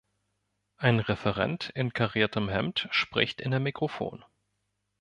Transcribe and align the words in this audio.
Ein 0.77 0.99
Referent 0.99 1.69
in 1.75 1.93
kariertem 1.93 2.49
Hemd 2.49 2.87
spricht 2.89 3.39
in 3.39 3.53
ein 3.53 3.61
Mikrofon. 3.61 4.25